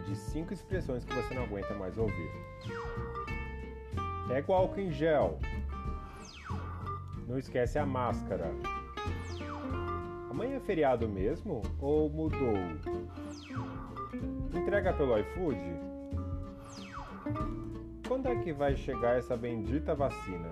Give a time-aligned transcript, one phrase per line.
[0.00, 2.30] de 5 expressões que você não aguenta mais ouvir.
[4.28, 5.38] Pega o álcool em gel.
[7.26, 8.50] Não esquece a máscara.
[10.30, 12.54] Amanhã é feriado mesmo ou mudou?
[14.54, 15.58] Entrega pelo iFood?
[18.06, 20.48] Quando é que vai chegar essa bendita vacina?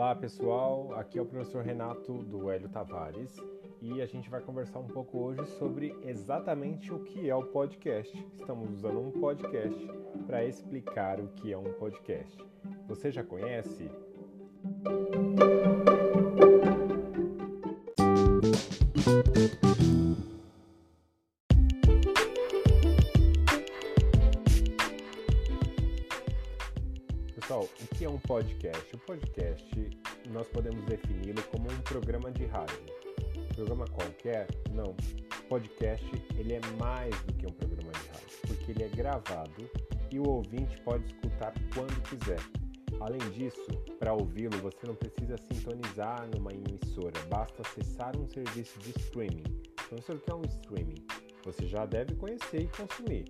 [0.00, 3.36] Olá pessoal, aqui é o professor Renato do Hélio Tavares
[3.82, 8.10] e a gente vai conversar um pouco hoje sobre exatamente o que é o podcast.
[8.34, 9.90] Estamos usando um podcast
[10.26, 12.34] para explicar o que é um podcast.
[12.88, 13.90] Você já conhece?
[27.50, 28.94] Pessoal, o que é um podcast?
[28.94, 29.90] O podcast
[30.28, 32.78] nós podemos defini-lo como um programa de rádio.
[33.56, 34.46] programa qualquer?
[34.72, 34.94] Não.
[35.48, 36.06] Podcast
[36.38, 39.68] ele é mais do que um programa de rádio, porque ele é gravado
[40.12, 42.38] e o ouvinte pode escutar quando quiser.
[43.00, 43.66] Além disso,
[43.98, 49.42] para ouvi-lo você não precisa sintonizar numa emissora, basta acessar um serviço de streaming.
[49.86, 51.04] Então, o que é um streaming?
[51.44, 53.24] Você já deve conhecer e consumir.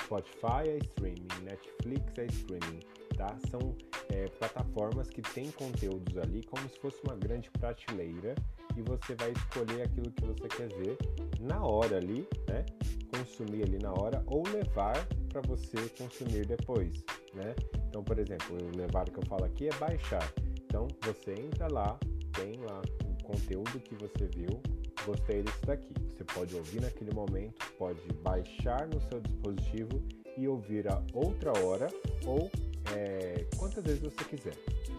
[0.00, 2.80] Spotify é streaming, Netflix é streaming,
[3.16, 3.36] tá?
[3.50, 3.74] São
[4.12, 8.34] é, plataformas que têm conteúdos ali como se fosse uma grande prateleira
[8.76, 10.96] e você vai escolher aquilo que você quer ver
[11.40, 12.64] na hora ali, né?
[13.10, 14.96] Consumir ali na hora ou levar
[15.28, 17.02] para você consumir depois,
[17.34, 17.54] né?
[17.88, 20.32] Então, por exemplo, o levar que eu falo aqui é baixar.
[20.64, 21.98] Então, você entra lá,
[22.32, 24.60] tem lá o conteúdo que você viu,
[25.06, 25.94] gostei desse daqui.
[26.10, 30.02] Você pode ouvir naquele momento, pode baixar no seu dispositivo
[30.36, 31.88] e ouvir a outra hora
[32.26, 32.50] ou
[32.94, 34.54] é, quantas vezes você quiser.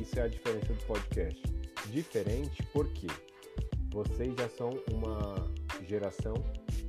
[0.00, 1.42] Isso é a diferença do podcast.
[1.90, 3.06] Diferente porque
[3.90, 5.50] vocês já são uma
[5.86, 6.34] geração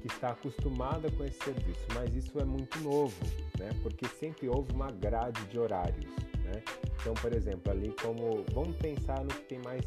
[0.00, 3.16] que está acostumada com esse serviço, mas isso é muito novo,
[3.58, 3.70] né?
[3.82, 6.04] Porque sempre houve uma grade de horários,
[6.44, 6.62] né?
[7.00, 9.84] Então, por exemplo, ali como vamos pensar no que tem mais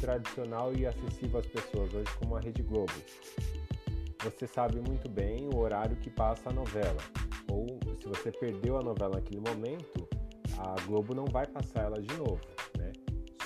[0.00, 2.92] tradicional e acessível às pessoas hoje, como a Rede Globo.
[4.22, 7.00] Você sabe muito bem o horário que passa a novela,
[7.50, 7.66] ou
[8.00, 10.08] se você perdeu a novela naquele momento,
[10.58, 12.40] a Globo não vai passar ela de novo,
[12.78, 12.92] né?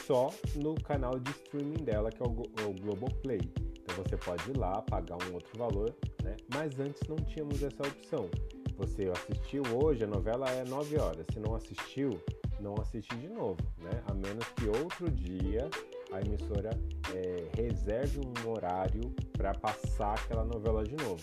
[0.07, 3.41] Só no canal de streaming dela, que é o, o Globoplay.
[3.83, 6.37] Então você pode ir lá, pagar um outro valor, né?
[6.55, 8.29] Mas antes não tínhamos essa opção.
[8.77, 11.27] Você assistiu hoje, a novela é 9 horas.
[11.33, 12.21] Se não assistiu,
[12.61, 14.03] não assiste de novo, né?
[14.07, 15.69] A menos que outro dia
[16.13, 16.71] a emissora
[17.15, 21.23] é, reserve um horário para passar aquela novela de novo.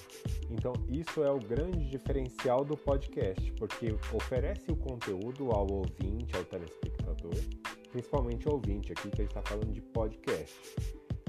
[0.50, 6.44] Então, isso é o grande diferencial do podcast, porque oferece o conteúdo ao ouvinte, ao
[6.46, 7.34] telespectador,
[7.92, 10.56] principalmente ao ouvinte aqui, que a gente está falando de podcast.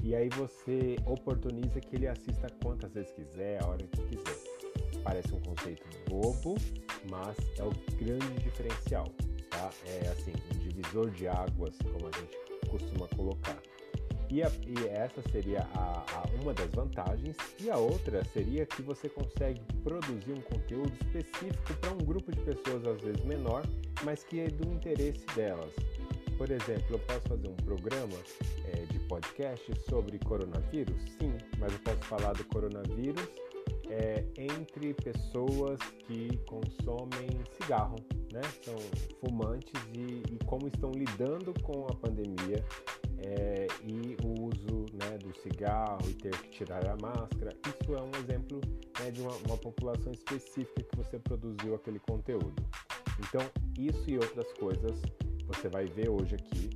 [0.03, 4.37] E aí você oportuniza que ele assista quantas vezes quiser, a hora que quiser.
[5.03, 6.55] Parece um conceito bobo,
[7.09, 9.05] mas é o grande diferencial,
[9.49, 9.69] tá?
[9.85, 13.57] É assim, um divisor de águas, como a gente costuma colocar.
[14.29, 18.81] E, a, e essa seria a, a, uma das vantagens, e a outra seria que
[18.81, 23.63] você consegue produzir um conteúdo específico para um grupo de pessoas, às vezes menor,
[24.03, 25.73] mas que é do interesse delas.
[26.37, 28.13] Por exemplo, eu posso fazer um programa
[28.65, 31.01] é, de podcast sobre coronavírus?
[31.17, 33.27] Sim, mas eu posso falar do coronavírus
[33.89, 37.29] é, entre pessoas que consomem
[37.61, 37.97] cigarro,
[38.31, 38.41] né?
[38.63, 38.75] São
[39.19, 42.63] fumantes e, e como estão lidando com a pandemia
[43.19, 47.55] é, e o uso né, do cigarro e ter que tirar a máscara.
[47.65, 48.61] Isso é um exemplo
[48.99, 52.63] né, de uma, uma população específica que você produziu aquele conteúdo.
[53.19, 53.41] Então,
[53.77, 55.01] isso e outras coisas
[55.47, 56.69] você vai ver hoje aqui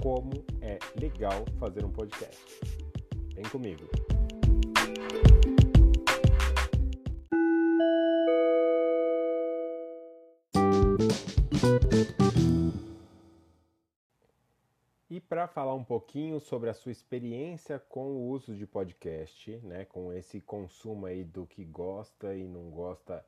[0.00, 2.44] como é legal fazer um podcast.
[3.34, 3.88] Vem comigo!
[15.08, 19.84] E para falar um pouquinho sobre a sua experiência com o uso de podcast, né,
[19.84, 23.24] com esse consumo aí do que gosta e não gosta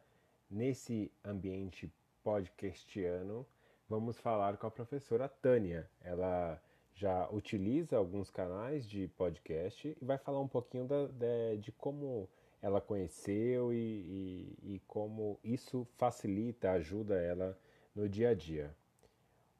[0.50, 1.92] nesse ambiente
[2.24, 3.46] podcastiano,
[3.88, 5.88] vamos falar com a professora Tânia.
[6.00, 6.60] Ela
[6.92, 12.28] já utiliza alguns canais de podcast e vai falar um pouquinho da, de, como
[12.60, 17.56] ela conheceu e, e, e como isso facilita, ajuda ela
[17.94, 18.74] no dia a dia.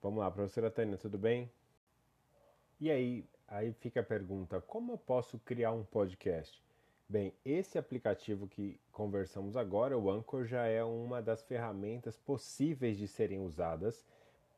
[0.03, 1.51] Vamos lá, professora Tânia, tudo bem?
[2.81, 6.63] E aí, aí fica a pergunta: como eu posso criar um podcast?
[7.09, 13.07] Bem, esse aplicativo que conversamos agora, o Anchor, já é uma das ferramentas possíveis de
[13.07, 14.05] serem usadas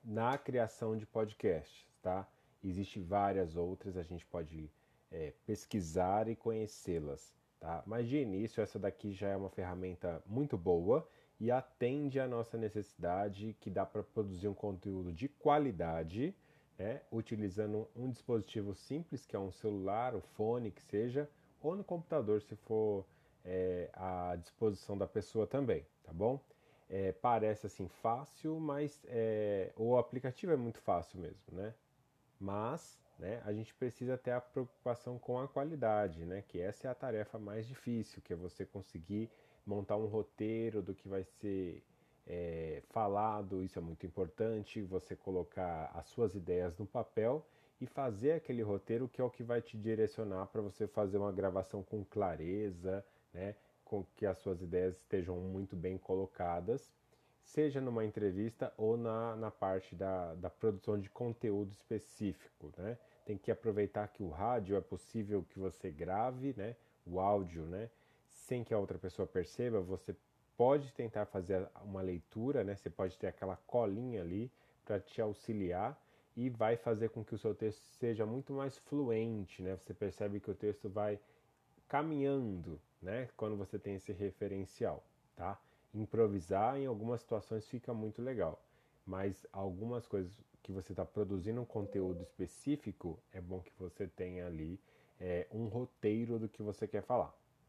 [0.02, 2.26] na criação de podcasts, tá?
[2.62, 4.70] Existem várias outras, a gente pode
[5.10, 7.82] é, pesquisar e conhecê-las, tá?
[7.86, 11.08] Mas de início, essa daqui já é uma ferramenta muito boa
[11.38, 16.34] e atende à nossa necessidade, que dá para produzir um conteúdo de qualidade,
[16.78, 17.02] né?
[17.10, 21.28] Utilizando um dispositivo simples, que é um celular, o fone, que seja,
[21.62, 23.06] ou no computador, se for
[23.44, 26.40] é, à disposição da pessoa também, tá bom?
[26.88, 31.74] É, parece assim fácil, mas é, o aplicativo é muito fácil mesmo, né?
[32.38, 36.42] Mas né, a gente precisa ter a preocupação com a qualidade, né?
[36.46, 39.30] Que essa é a tarefa mais difícil, que é você conseguir
[39.66, 41.82] montar um roteiro do que vai ser
[42.26, 47.44] é, falado, isso é muito importante, você colocar as suas ideias no papel
[47.80, 51.32] e fazer aquele roteiro que é o que vai te direcionar para você fazer uma
[51.32, 53.54] gravação com clareza, né?
[53.84, 56.92] com que as suas ideias estejam muito bem colocadas,
[57.46, 62.72] seja numa entrevista ou na, na parte da, da produção de conteúdo específico.
[62.76, 62.98] Né?
[63.24, 66.76] Tem que aproveitar que o rádio é possível que você grave né?
[67.06, 67.88] o áudio, né?
[68.28, 70.14] sem que a outra pessoa perceba, você
[70.56, 72.74] pode tentar fazer uma leitura, né?
[72.74, 74.50] você pode ter aquela colinha ali
[74.84, 76.00] para te auxiliar
[76.36, 79.74] e vai fazer com que o seu texto seja muito mais fluente, né?
[79.76, 81.18] Você percebe que o texto vai
[81.88, 83.26] caminhando, né?
[83.38, 85.02] Quando você tem esse referencial,
[85.34, 85.58] tá?
[85.96, 88.62] Improvisar em algumas situações fica muito legal,
[89.06, 90.30] mas algumas coisas
[90.62, 94.78] que você está produzindo um conteúdo específico, é bom que você tenha ali
[95.18, 97.34] é, um roteiro do que você quer falar.